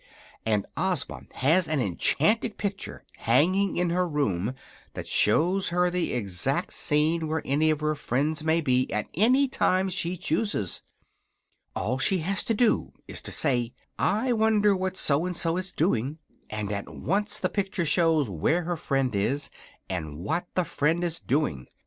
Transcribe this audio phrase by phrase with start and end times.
[0.47, 4.55] And Ozma has an enchanted picture hanging in her room
[4.95, 9.47] that shows her the exact scene where any of her friends may be, at any
[9.47, 10.81] time she chooses.
[11.75, 15.71] All she has to do is to say: 'I wonder what So and so is
[15.71, 16.17] doing,'
[16.49, 19.51] and at once the picture shows where her friend is
[19.87, 21.67] and what the friend is doing.